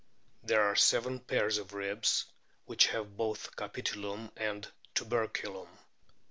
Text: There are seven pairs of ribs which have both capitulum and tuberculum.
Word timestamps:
There 0.41 0.63
are 0.63 0.75
seven 0.75 1.19
pairs 1.19 1.59
of 1.59 1.73
ribs 1.75 2.25
which 2.65 2.87
have 2.87 3.15
both 3.15 3.55
capitulum 3.55 4.31
and 4.35 4.67
tuberculum. 4.95 5.69